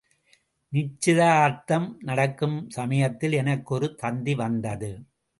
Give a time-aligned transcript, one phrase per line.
[0.73, 4.91] நிச்சயதார்த்தம் நடக்கும் சமயத்தில் எனக்கு ஒரு தந்தி வந்தது.